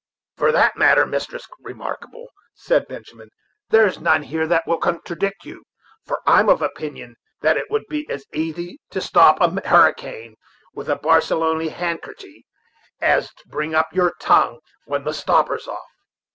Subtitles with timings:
[0.35, 3.29] "For that matter, Mistress Remarkable," said Benjamin,
[3.69, 5.63] "there's none here who will contradict you;
[6.07, 10.37] for I'm of opinion that it would be as easy to stop a hurricane
[10.73, 12.47] with a Barcelony handkerchy
[12.99, 15.77] as to bring up your tongue when the stopper is off.